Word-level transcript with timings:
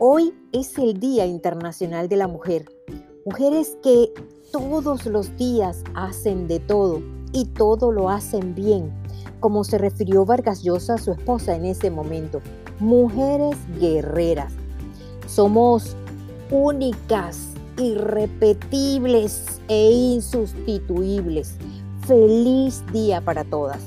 Hoy 0.00 0.32
es 0.52 0.78
el 0.78 1.00
Día 1.00 1.26
Internacional 1.26 2.08
de 2.08 2.14
la 2.14 2.28
Mujer. 2.28 2.66
Mujeres 3.26 3.76
que 3.82 4.12
todos 4.52 5.06
los 5.06 5.36
días 5.36 5.82
hacen 5.96 6.46
de 6.46 6.60
todo 6.60 7.02
y 7.32 7.46
todo 7.46 7.90
lo 7.90 8.08
hacen 8.08 8.54
bien, 8.54 8.92
como 9.40 9.64
se 9.64 9.76
refirió 9.76 10.24
Vargas 10.24 10.62
Llosa 10.62 10.94
a 10.94 10.98
su 10.98 11.10
esposa 11.10 11.56
en 11.56 11.64
ese 11.64 11.90
momento. 11.90 12.40
Mujeres 12.78 13.56
guerreras. 13.80 14.52
Somos 15.26 15.96
únicas, 16.52 17.48
irrepetibles 17.76 19.60
e 19.66 19.90
insustituibles. 19.90 21.56
Feliz 22.06 22.84
día 22.92 23.20
para 23.20 23.42
todas. 23.42 23.80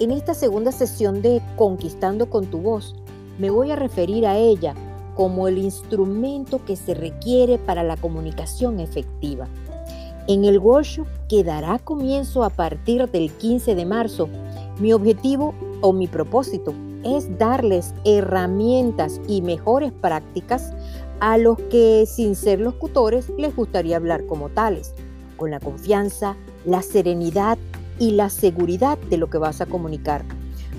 En 0.00 0.10
esta 0.10 0.34
segunda 0.34 0.72
sesión 0.72 1.22
de 1.22 1.40
Conquistando 1.54 2.28
con 2.28 2.46
tu 2.46 2.58
voz, 2.58 2.96
me 3.38 3.50
voy 3.50 3.70
a 3.70 3.76
referir 3.76 4.26
a 4.26 4.36
ella 4.36 4.74
como 5.16 5.48
el 5.48 5.58
instrumento 5.58 6.64
que 6.64 6.76
se 6.76 6.94
requiere 6.94 7.58
para 7.58 7.82
la 7.82 7.96
comunicación 7.96 8.80
efectiva. 8.80 9.48
En 10.28 10.44
el 10.44 10.58
workshop 10.58 11.06
que 11.28 11.44
dará 11.44 11.78
comienzo 11.78 12.44
a 12.44 12.50
partir 12.50 13.08
del 13.10 13.32
15 13.32 13.74
de 13.74 13.86
marzo, 13.86 14.28
mi 14.78 14.92
objetivo 14.92 15.54
o 15.80 15.92
mi 15.92 16.06
propósito 16.06 16.74
es 17.04 17.38
darles 17.38 17.94
herramientas 18.04 19.20
y 19.28 19.40
mejores 19.40 19.92
prácticas 19.92 20.72
a 21.20 21.38
los 21.38 21.58
que 21.70 22.04
sin 22.06 22.34
ser 22.34 22.60
locutores 22.60 23.30
les 23.38 23.54
gustaría 23.54 23.96
hablar 23.96 24.26
como 24.26 24.48
tales, 24.48 24.94
con 25.36 25.50
la 25.50 25.60
confianza, 25.60 26.36
la 26.64 26.82
serenidad 26.82 27.58
y 27.98 28.10
la 28.12 28.28
seguridad 28.28 28.98
de 29.10 29.16
lo 29.16 29.30
que 29.30 29.38
vas 29.38 29.60
a 29.60 29.66
comunicar, 29.66 30.24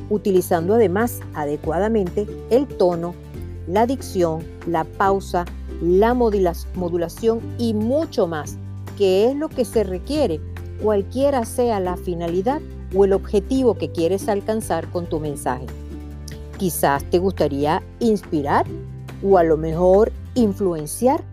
utilizando 0.10 0.76
además 0.76 1.22
adecuadamente 1.34 2.28
el 2.50 2.68
tono, 2.68 3.16
la 3.68 3.86
dicción, 3.86 4.44
la 4.66 4.84
pausa, 4.84 5.46
la 5.82 6.14
modulación 6.14 7.40
y 7.58 7.74
mucho 7.74 8.28
más, 8.28 8.58
que 8.98 9.30
es 9.30 9.36
lo 9.36 9.50
que 9.50 9.66
se 9.66 9.84
requiere, 9.84 10.42
cualquiera 10.82 11.46
sea 11.46 11.80
la 11.80 11.98
finalidad 11.98 12.62
o 12.96 13.06
el 13.06 13.14
objetivo 13.14 13.76
que 13.76 13.92
quieres 13.92 14.28
alcanzar 14.30 14.90
con 14.92 15.08
tu 15.08 15.20
mensaje. 15.20 15.66
Quizás 16.58 17.04
te 17.10 17.20
gustaría 17.20 17.84
inspirar 18.00 18.66
o 19.24 19.38
a 19.38 19.44
lo 19.44 19.58
mejor 19.58 20.12
influenciar. 20.34 21.24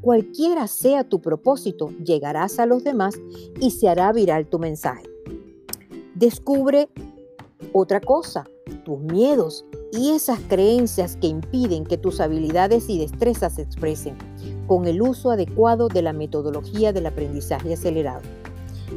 Cualquiera 0.00 0.66
sea 0.66 1.04
tu 1.04 1.20
propósito, 1.20 1.90
llegarás 2.04 2.58
a 2.58 2.66
los 2.66 2.84
demás 2.84 3.14
y 3.60 3.70
se 3.70 3.88
hará 3.88 4.12
viral 4.12 4.46
tu 4.46 4.58
mensaje. 4.58 5.04
Descubre 6.14 6.88
otra 7.72 8.00
cosa, 8.00 8.44
tus 8.84 8.98
miedos 9.00 9.64
y 9.92 10.10
esas 10.10 10.40
creencias 10.48 11.16
que 11.16 11.28
impiden 11.28 11.84
que 11.84 11.96
tus 11.96 12.20
habilidades 12.20 12.88
y 12.88 12.98
destrezas 12.98 13.54
se 13.54 13.62
expresen 13.62 14.16
con 14.66 14.86
el 14.86 15.00
uso 15.00 15.30
adecuado 15.30 15.88
de 15.88 16.02
la 16.02 16.12
metodología 16.12 16.92
del 16.92 17.06
aprendizaje 17.06 17.72
acelerado. 17.72 18.22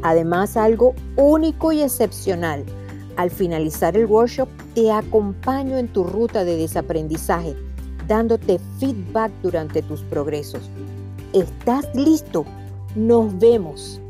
Además, 0.03 0.57
algo 0.57 0.93
único 1.15 1.71
y 1.71 1.81
excepcional. 1.81 2.65
Al 3.17 3.29
finalizar 3.29 3.95
el 3.97 4.05
workshop, 4.05 4.49
te 4.73 4.91
acompaño 4.91 5.77
en 5.77 5.87
tu 5.87 6.03
ruta 6.03 6.43
de 6.43 6.57
desaprendizaje, 6.57 7.55
dándote 8.07 8.59
feedback 8.79 9.31
durante 9.41 9.81
tus 9.81 10.01
progresos. 10.01 10.69
¿Estás 11.33 11.87
listo? 11.95 12.45
Nos 12.95 13.37
vemos. 13.39 14.01